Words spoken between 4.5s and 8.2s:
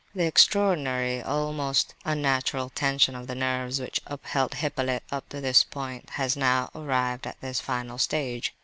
Hippolyte up to this point, had now arrived at this final